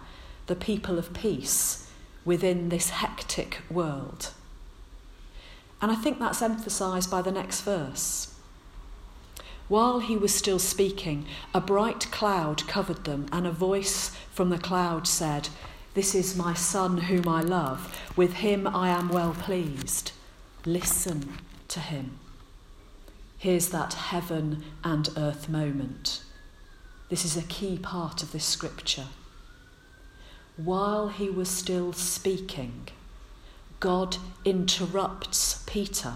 the 0.47 0.55
people 0.55 0.97
of 0.97 1.13
peace 1.13 1.89
within 2.25 2.69
this 2.69 2.89
hectic 2.89 3.61
world. 3.69 4.31
And 5.81 5.91
I 5.91 5.95
think 5.95 6.17
that's 6.17 6.41
emphasised 6.41 7.11
by 7.11 7.21
the 7.21 7.31
next 7.31 7.61
verse. 7.61 8.32
While 9.69 9.99
he 9.99 10.17
was 10.17 10.33
still 10.33 10.59
speaking, 10.59 11.25
a 11.53 11.61
bright 11.61 12.11
cloud 12.11 12.67
covered 12.67 13.05
them, 13.05 13.27
and 13.31 13.47
a 13.47 13.51
voice 13.51 14.11
from 14.31 14.49
the 14.49 14.57
cloud 14.57 15.07
said, 15.07 15.49
This 15.93 16.13
is 16.13 16.35
my 16.35 16.53
son 16.53 16.97
whom 16.97 17.27
I 17.27 17.41
love. 17.41 17.97
With 18.15 18.33
him 18.33 18.67
I 18.67 18.89
am 18.89 19.09
well 19.09 19.33
pleased. 19.33 20.11
Listen 20.65 21.37
to 21.69 21.79
him. 21.79 22.19
Here's 23.37 23.69
that 23.69 23.93
heaven 23.93 24.63
and 24.83 25.09
earth 25.17 25.49
moment. 25.49 26.23
This 27.09 27.25
is 27.25 27.37
a 27.37 27.43
key 27.43 27.77
part 27.77 28.23
of 28.23 28.31
this 28.31 28.45
scripture. 28.45 29.07
While 30.55 31.07
he 31.07 31.29
was 31.29 31.49
still 31.49 31.93
speaking, 31.93 32.87
God 33.79 34.17
interrupts 34.45 35.63
Peter 35.65 36.15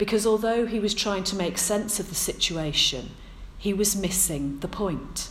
because 0.00 0.26
although 0.26 0.64
he 0.64 0.80
was 0.80 0.94
trying 0.94 1.22
to 1.22 1.36
make 1.36 1.58
sense 1.58 2.00
of 2.00 2.08
the 2.08 2.14
situation, 2.14 3.10
he 3.58 3.74
was 3.74 3.94
missing 3.94 4.58
the 4.60 4.66
point. 4.66 5.28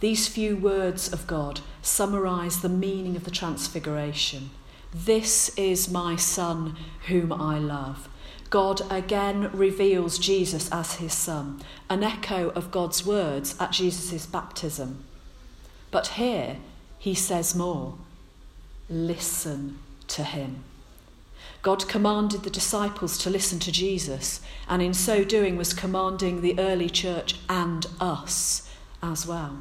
these 0.00 0.28
few 0.28 0.54
words 0.54 1.10
of 1.10 1.26
God 1.26 1.60
summarize 1.80 2.60
the 2.60 2.68
meaning 2.68 3.16
of 3.16 3.24
the 3.24 3.30
Transfiguration. 3.30 4.50
This 4.92 5.48
is 5.56 5.88
my 5.88 6.14
Son 6.14 6.76
whom 7.06 7.32
I 7.32 7.58
love. 7.58 8.10
God 8.50 8.82
again 8.92 9.50
reveals 9.54 10.18
Jesus 10.18 10.70
as 10.70 10.96
his 10.96 11.14
Son, 11.14 11.62
an 11.88 12.04
echo 12.04 12.50
of 12.50 12.70
God's 12.70 13.06
words 13.06 13.56
at 13.58 13.72
Jesus' 13.72 14.26
baptism. 14.26 15.04
But 15.90 16.08
here 16.08 16.58
he 16.98 17.14
says 17.14 17.54
more 17.54 17.96
listen 18.90 19.78
to 20.08 20.22
him. 20.22 20.64
God 21.62 21.88
commanded 21.88 22.44
the 22.44 22.50
disciples 22.50 23.18
to 23.18 23.30
listen 23.30 23.58
to 23.60 23.72
Jesus, 23.72 24.40
and 24.68 24.80
in 24.80 24.94
so 24.94 25.24
doing 25.24 25.56
was 25.56 25.74
commanding 25.74 26.40
the 26.40 26.58
early 26.58 26.88
church 26.88 27.36
and 27.48 27.86
us 28.00 28.70
as 29.02 29.26
well. 29.26 29.60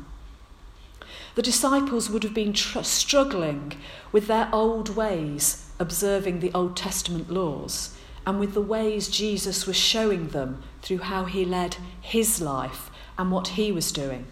The 1.35 1.41
disciples 1.41 2.09
would 2.09 2.23
have 2.23 2.33
been 2.33 2.53
tr- 2.53 2.81
struggling 2.81 3.73
with 4.11 4.27
their 4.27 4.49
old 4.51 4.95
ways, 4.95 5.69
observing 5.79 6.39
the 6.39 6.51
Old 6.53 6.75
Testament 6.75 7.29
laws, 7.31 7.95
and 8.25 8.39
with 8.39 8.53
the 8.53 8.61
ways 8.61 9.07
Jesus 9.07 9.65
was 9.65 9.77
showing 9.77 10.29
them 10.29 10.63
through 10.81 10.99
how 10.99 11.25
he 11.25 11.45
led 11.45 11.77
his 12.01 12.41
life 12.41 12.89
and 13.17 13.31
what 13.31 13.49
he 13.49 13.71
was 13.71 13.91
doing. 13.91 14.25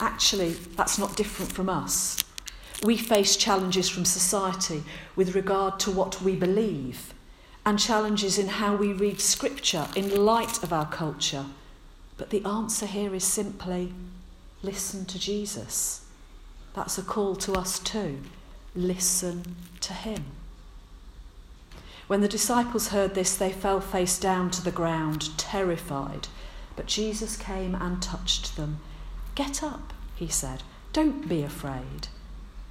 Actually, 0.00 0.50
that's 0.76 0.98
not 0.98 1.16
different 1.16 1.52
from 1.52 1.68
us. 1.68 2.22
We 2.82 2.96
face 2.96 3.36
challenges 3.36 3.88
from 3.88 4.04
society 4.04 4.84
with 5.16 5.34
regard 5.34 5.80
to 5.80 5.90
what 5.90 6.22
we 6.22 6.36
believe 6.36 7.12
and 7.66 7.78
challenges 7.78 8.38
in 8.38 8.48
how 8.48 8.76
we 8.76 8.92
read 8.92 9.20
scripture 9.20 9.88
in 9.96 10.24
light 10.24 10.62
of 10.62 10.72
our 10.72 10.86
culture. 10.86 11.46
But 12.16 12.30
the 12.30 12.44
answer 12.44 12.86
here 12.86 13.14
is 13.14 13.24
simply 13.24 13.92
listen 14.62 15.04
to 15.06 15.18
Jesus. 15.18 16.06
That's 16.74 16.98
a 16.98 17.02
call 17.02 17.36
to 17.36 17.54
us 17.54 17.78
too. 17.78 18.20
Listen 18.74 19.56
to 19.80 19.92
him. 19.92 20.24
When 22.06 22.22
the 22.22 22.28
disciples 22.28 22.88
heard 22.88 23.14
this, 23.14 23.36
they 23.36 23.52
fell 23.52 23.80
face 23.80 24.18
down 24.18 24.50
to 24.52 24.62
the 24.62 24.70
ground, 24.70 25.36
terrified. 25.36 26.28
But 26.74 26.86
Jesus 26.86 27.36
came 27.36 27.74
and 27.74 28.00
touched 28.00 28.56
them. 28.56 28.78
Get 29.34 29.62
up, 29.62 29.92
he 30.14 30.28
said. 30.28 30.62
Don't 30.92 31.28
be 31.28 31.42
afraid. 31.42 32.08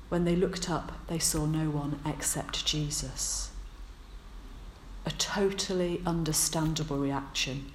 When 0.10 0.24
they 0.24 0.36
looked 0.36 0.70
up, 0.70 0.94
they 1.08 1.20
saw 1.20 1.46
no 1.46 1.70
one 1.70 2.00
except 2.06 2.66
Jesus. 2.66 3.52
A 5.06 5.12
totally 5.12 6.02
understandable 6.06 6.98
reaction. 6.98 7.72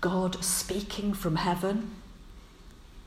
God 0.00 0.42
speaking 0.44 1.12
from 1.12 1.36
heaven. 1.36 1.94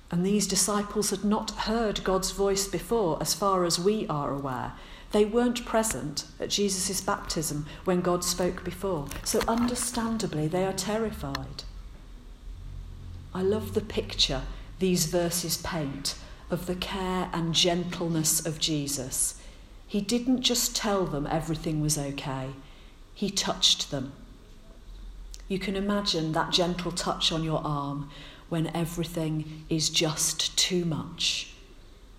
And 0.10 0.26
these 0.26 0.48
disciples 0.48 1.10
had 1.10 1.24
not 1.24 1.52
heard 1.52 2.04
God's 2.04 2.32
voice 2.32 2.68
before, 2.68 3.18
as 3.22 3.34
far 3.34 3.64
as 3.64 3.80
we 3.80 4.06
are 4.08 4.32
aware. 4.32 4.74
They 5.12 5.26
weren't 5.26 5.66
present 5.66 6.26
at 6.40 6.50
Jesus' 6.50 7.02
baptism 7.02 7.66
when 7.86 8.02
God 8.02 8.24
spoke 8.24 8.64
before. 8.64 9.08
So, 9.24 9.40
understandably, 9.48 10.48
they 10.48 10.66
are 10.66 10.74
terrified. 10.74 11.64
I 13.34 13.42
love 13.42 13.74
the 13.74 13.82
picture 13.82 14.44
these 14.80 15.06
verses 15.06 15.58
paint 15.58 16.16
of 16.52 16.66
the 16.66 16.76
care 16.76 17.30
and 17.34 17.54
gentleness 17.54 18.46
of 18.46 18.60
Jesus. 18.60 19.42
He 19.88 20.02
didn't 20.02 20.42
just 20.42 20.76
tell 20.76 21.06
them 21.06 21.28
everything 21.28 21.82
was 21.82 21.98
okay, 21.98 22.50
he 23.14 23.30
touched 23.30 23.92
them. 23.92 24.14
You 25.48 25.60
can 25.60 25.76
imagine 25.76 26.32
that 26.32 26.52
gentle 26.52 26.92
touch 26.92 27.32
on 27.32 27.44
your 27.44 27.62
arm 27.64 28.10
when 28.48 28.68
everything 28.76 29.66
is 29.70 29.90
just 29.90 30.58
too 30.58 30.86
much. 30.86 31.54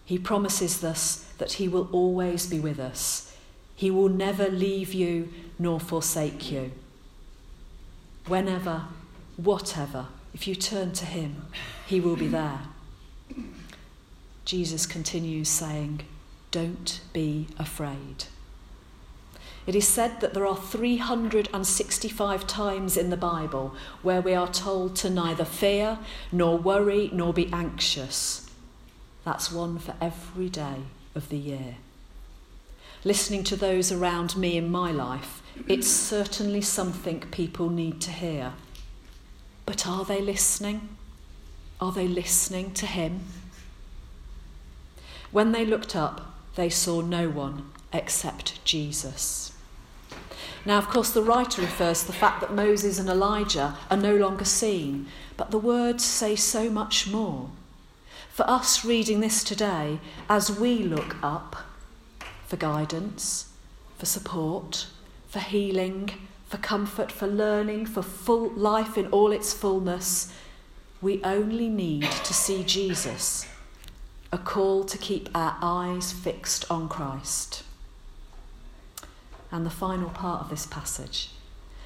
He 0.04 0.18
promises 0.18 0.84
us 0.84 1.26
that 1.38 1.52
He 1.54 1.68
will 1.68 1.88
always 1.92 2.46
be 2.46 2.60
with 2.60 2.78
us. 2.78 3.34
He 3.74 3.90
will 3.90 4.08
never 4.08 4.48
leave 4.48 4.92
you 4.92 5.32
nor 5.58 5.80
forsake 5.80 6.52
you. 6.52 6.72
Whenever, 8.26 8.84
whatever, 9.36 10.08
if 10.34 10.46
you 10.46 10.54
turn 10.54 10.92
to 10.92 11.06
Him, 11.06 11.46
He 11.86 12.00
will 12.00 12.16
be 12.16 12.28
there. 12.28 12.60
Jesus 14.44 14.86
continues 14.86 15.48
saying, 15.48 16.02
Don't 16.50 17.00
be 17.12 17.46
afraid. 17.58 18.24
It 19.64 19.76
is 19.76 19.86
said 19.86 20.20
that 20.20 20.34
there 20.34 20.46
are 20.46 20.56
365 20.56 22.46
times 22.48 22.96
in 22.96 23.10
the 23.10 23.16
Bible 23.16 23.74
where 24.02 24.20
we 24.20 24.34
are 24.34 24.50
told 24.50 24.96
to 24.96 25.10
neither 25.10 25.44
fear, 25.44 25.98
nor 26.32 26.58
worry, 26.58 27.10
nor 27.12 27.32
be 27.32 27.48
anxious. 27.52 28.50
That's 29.24 29.52
one 29.52 29.78
for 29.78 29.94
every 30.00 30.48
day 30.48 30.82
of 31.14 31.28
the 31.28 31.36
year. 31.36 31.76
Listening 33.04 33.44
to 33.44 33.56
those 33.56 33.92
around 33.92 34.36
me 34.36 34.56
in 34.56 34.70
my 34.70 34.90
life, 34.90 35.42
it's 35.68 35.88
certainly 35.88 36.60
something 36.60 37.20
people 37.30 37.68
need 37.68 38.00
to 38.00 38.10
hear. 38.10 38.54
But 39.64 39.86
are 39.86 40.04
they 40.04 40.20
listening? 40.20 40.96
Are 41.80 41.92
they 41.92 42.08
listening 42.08 42.72
to 42.74 42.86
Him? 42.86 43.20
When 45.32 45.52
they 45.52 45.64
looked 45.64 45.96
up, 45.96 46.34
they 46.56 46.68
saw 46.68 47.00
no 47.00 47.30
one 47.30 47.70
except 47.90 48.62
Jesus. 48.66 49.52
Now, 50.66 50.76
of 50.76 50.88
course, 50.88 51.10
the 51.10 51.22
writer 51.22 51.62
refers 51.62 52.02
to 52.02 52.08
the 52.08 52.12
fact 52.12 52.42
that 52.42 52.54
Moses 52.54 52.98
and 52.98 53.08
Elijah 53.08 53.76
are 53.90 53.96
no 53.96 54.14
longer 54.14 54.44
seen, 54.44 55.06
but 55.38 55.50
the 55.50 55.58
words 55.58 56.04
say 56.04 56.36
so 56.36 56.68
much 56.68 57.08
more. 57.08 57.50
For 58.30 58.48
us 58.48 58.84
reading 58.84 59.20
this 59.20 59.42
today, 59.42 59.98
as 60.28 60.56
we 60.56 60.78
look 60.82 61.16
up 61.22 61.56
for 62.46 62.56
guidance, 62.56 63.50
for 63.98 64.06
support, 64.06 64.86
for 65.28 65.40
healing, 65.40 66.10
for 66.46 66.58
comfort, 66.58 67.10
for 67.10 67.26
learning, 67.26 67.86
for 67.86 68.02
full 68.02 68.50
life 68.50 68.98
in 68.98 69.06
all 69.06 69.32
its 69.32 69.54
fullness, 69.54 70.30
we 71.00 71.24
only 71.24 71.68
need 71.68 72.02
to 72.02 72.34
see 72.34 72.62
Jesus 72.62 73.46
a 74.32 74.38
call 74.38 74.82
to 74.82 74.96
keep 74.96 75.28
our 75.34 75.58
eyes 75.60 76.10
fixed 76.10 76.64
on 76.70 76.88
Christ. 76.88 77.64
And 79.50 79.66
the 79.66 79.70
final 79.70 80.08
part 80.08 80.40
of 80.40 80.48
this 80.48 80.64
passage. 80.64 81.28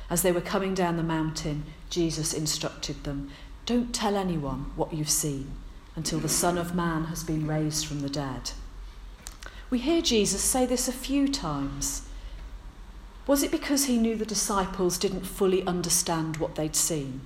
As 0.08 0.22
they 0.22 0.30
were 0.30 0.40
coming 0.40 0.72
down 0.72 0.96
the 0.96 1.02
mountain, 1.02 1.64
Jesus 1.90 2.32
instructed 2.32 3.02
them 3.02 3.30
Don't 3.66 3.92
tell 3.92 4.16
anyone 4.16 4.70
what 4.76 4.94
you've 4.94 5.10
seen 5.10 5.50
until 5.96 6.20
the 6.20 6.28
Son 6.28 6.56
of 6.56 6.72
Man 6.72 7.04
has 7.04 7.24
been 7.24 7.48
raised 7.48 7.84
from 7.84 8.00
the 8.00 8.08
dead. 8.08 8.52
We 9.68 9.80
hear 9.80 10.00
Jesus 10.00 10.42
say 10.42 10.66
this 10.66 10.86
a 10.86 10.92
few 10.92 11.26
times. 11.26 12.02
Was 13.26 13.42
it 13.42 13.50
because 13.50 13.86
he 13.86 13.98
knew 13.98 14.14
the 14.14 14.24
disciples 14.24 14.98
didn't 14.98 15.26
fully 15.26 15.66
understand 15.66 16.36
what 16.36 16.54
they'd 16.54 16.76
seen? 16.76 17.22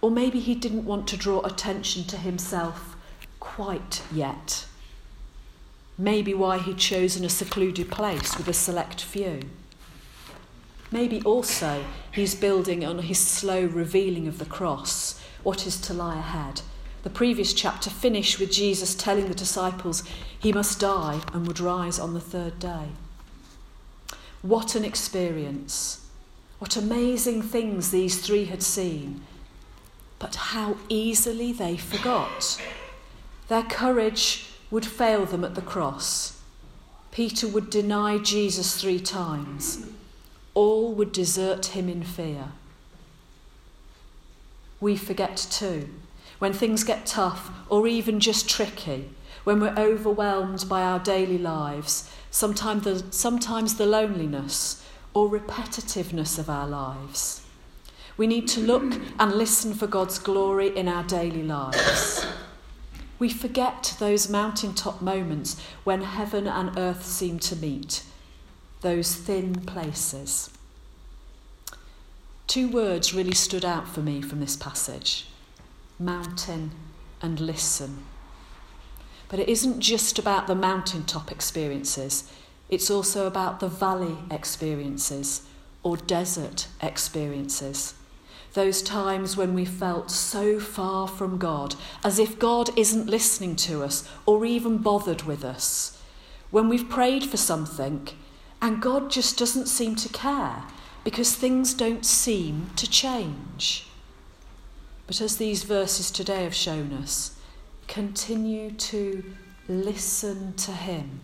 Or 0.00 0.10
maybe 0.10 0.40
he 0.40 0.56
didn't 0.56 0.86
want 0.86 1.06
to 1.08 1.16
draw 1.16 1.40
attention 1.42 2.02
to 2.04 2.16
himself 2.16 2.93
quite 3.44 4.02
yet. 4.10 4.64
Maybe 5.98 6.34
why 6.34 6.58
he'd 6.58 6.78
chosen 6.78 7.24
a 7.24 7.28
secluded 7.28 7.90
place 7.90 8.36
with 8.36 8.48
a 8.48 8.52
select 8.52 9.02
few. 9.02 9.42
Maybe 10.90 11.20
also 11.22 11.84
he's 12.10 12.34
building 12.34 12.84
on 12.84 12.98
his 13.00 13.18
slow 13.18 13.66
revealing 13.66 14.26
of 14.26 14.38
the 14.38 14.44
cross, 14.46 15.22
what 15.42 15.66
is 15.66 15.78
to 15.82 15.92
lie 15.92 16.18
ahead. 16.18 16.62
The 17.04 17.10
previous 17.10 17.52
chapter 17.52 17.90
finished 17.90 18.40
with 18.40 18.50
Jesus 18.50 18.94
telling 18.94 19.28
the 19.28 19.34
disciples 19.34 20.02
he 20.36 20.52
must 20.52 20.80
die 20.80 21.20
and 21.32 21.46
would 21.46 21.60
rise 21.60 21.98
on 21.98 22.14
the 22.14 22.20
third 22.20 22.58
day. 22.58 22.88
What 24.40 24.74
an 24.74 24.84
experience! 24.84 26.00
What 26.58 26.76
amazing 26.76 27.42
things 27.42 27.90
these 27.90 28.20
three 28.20 28.46
had 28.46 28.62
seen. 28.62 29.20
But 30.18 30.34
how 30.34 30.78
easily 30.88 31.52
they 31.52 31.76
forgot. 31.76 32.58
Their 33.48 33.62
courage 33.62 34.46
would 34.70 34.86
fail 34.86 35.26
them 35.26 35.44
at 35.44 35.54
the 35.54 35.62
cross. 35.62 36.40
Peter 37.10 37.46
would 37.46 37.70
deny 37.70 38.18
Jesus 38.18 38.80
three 38.80 38.98
times. 38.98 39.86
All 40.54 40.92
would 40.94 41.12
desert 41.12 41.66
him 41.66 41.88
in 41.88 42.02
fear. 42.02 42.52
We 44.80 44.96
forget 44.96 45.36
too. 45.50 45.88
When 46.38 46.52
things 46.52 46.84
get 46.84 47.06
tough 47.06 47.50
or 47.68 47.86
even 47.86 48.20
just 48.20 48.48
tricky, 48.48 49.10
when 49.44 49.60
we're 49.60 49.74
overwhelmed 49.76 50.68
by 50.68 50.82
our 50.82 50.98
daily 50.98 51.38
lives, 51.38 52.10
sometimes 52.30 52.84
the, 52.84 53.04
sometimes 53.12 53.76
the 53.76 53.86
loneliness 53.86 54.84
or 55.12 55.30
repetitiveness 55.30 56.38
of 56.38 56.50
our 56.50 56.66
lives. 56.66 57.42
We 58.16 58.26
need 58.26 58.48
to 58.48 58.60
look 58.60 58.94
and 59.18 59.32
listen 59.32 59.74
for 59.74 59.86
God's 59.86 60.18
glory 60.18 60.76
in 60.76 60.88
our 60.88 61.04
daily 61.04 61.42
lives. 61.42 62.26
We 63.18 63.28
forget 63.28 63.96
those 63.98 64.28
mountaintop 64.28 65.00
moments 65.00 65.60
when 65.84 66.02
heaven 66.02 66.46
and 66.46 66.76
earth 66.76 67.04
seem 67.04 67.38
to 67.40 67.56
meet, 67.56 68.02
those 68.80 69.14
thin 69.14 69.54
places. 69.62 70.50
Two 72.46 72.68
words 72.68 73.14
really 73.14 73.34
stood 73.34 73.64
out 73.64 73.88
for 73.88 74.00
me 74.00 74.20
from 74.20 74.40
this 74.40 74.56
passage 74.56 75.26
mountain 75.98 76.72
and 77.22 77.38
listen. 77.38 78.04
But 79.28 79.38
it 79.38 79.48
isn't 79.48 79.80
just 79.80 80.18
about 80.18 80.46
the 80.46 80.54
mountaintop 80.54 81.30
experiences, 81.30 82.30
it's 82.68 82.90
also 82.90 83.26
about 83.26 83.60
the 83.60 83.68
valley 83.68 84.18
experiences 84.30 85.42
or 85.82 85.96
desert 85.96 86.66
experiences. 86.82 87.94
Those 88.54 88.82
times 88.82 89.36
when 89.36 89.52
we 89.52 89.64
felt 89.64 90.10
so 90.10 90.60
far 90.60 91.08
from 91.08 91.38
God, 91.38 91.74
as 92.04 92.20
if 92.20 92.38
God 92.38 92.70
isn't 92.78 93.08
listening 93.08 93.56
to 93.56 93.82
us 93.82 94.08
or 94.26 94.46
even 94.46 94.78
bothered 94.78 95.22
with 95.22 95.44
us. 95.44 96.00
When 96.52 96.68
we've 96.68 96.88
prayed 96.88 97.24
for 97.24 97.36
something 97.36 98.08
and 98.62 98.80
God 98.80 99.10
just 99.10 99.36
doesn't 99.38 99.66
seem 99.66 99.96
to 99.96 100.08
care 100.08 100.62
because 101.02 101.34
things 101.34 101.74
don't 101.74 102.06
seem 102.06 102.70
to 102.76 102.88
change. 102.88 103.88
But 105.08 105.20
as 105.20 105.36
these 105.36 105.64
verses 105.64 106.12
today 106.12 106.44
have 106.44 106.54
shown 106.54 106.92
us, 106.92 107.36
continue 107.88 108.70
to 108.70 109.34
listen 109.68 110.54
to 110.54 110.70
Him 110.70 111.20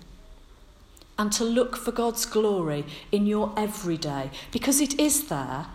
and 1.17 1.33
to 1.33 1.45
look 1.45 1.77
for 1.77 1.93
God's 1.93 2.27
glory 2.27 2.85
in 3.13 3.27
your 3.27 3.53
everyday 3.57 4.31
because 4.51 4.81
it 4.81 4.99
is 4.99 5.29
there. 5.29 5.67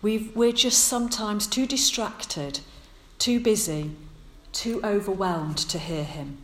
We 0.00 0.30
we're 0.34 0.52
just 0.52 0.84
sometimes 0.84 1.46
too 1.46 1.66
distracted, 1.66 2.60
too 3.18 3.40
busy, 3.40 3.92
too 4.52 4.80
overwhelmed 4.84 5.58
to 5.58 5.78
hear 5.78 6.04
Him. 6.04 6.38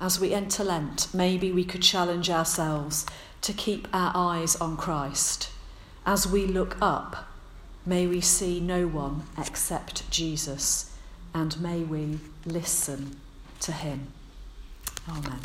As 0.00 0.18
we 0.18 0.34
enter 0.34 0.64
Lent, 0.64 1.08
maybe 1.14 1.52
we 1.52 1.64
could 1.64 1.82
challenge 1.82 2.30
ourselves 2.30 3.06
to 3.42 3.52
keep 3.52 3.88
our 3.92 4.12
eyes 4.14 4.56
on 4.56 4.76
Christ. 4.76 5.50
As 6.06 6.26
we 6.26 6.46
look 6.46 6.76
up, 6.80 7.28
may 7.86 8.06
we 8.06 8.20
see 8.20 8.60
no 8.60 8.86
one 8.86 9.24
except 9.38 10.10
Jesus, 10.10 10.90
and 11.32 11.60
may 11.60 11.80
we 11.80 12.18
listen 12.44 13.16
to 13.60 13.72
him. 13.72 14.08
Amen. 15.08 15.40